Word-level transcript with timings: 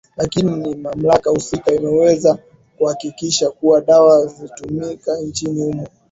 lakini 0.17 0.75
mamlaka 0.75 1.29
husika 1.29 1.71
imeweza 1.73 2.39
kuhakikisha 2.77 3.49
kuwa 3.51 3.81
dawa 3.81 4.25
zitumikazo 4.27 5.25
nchini 5.25 5.63
humo 5.63 5.87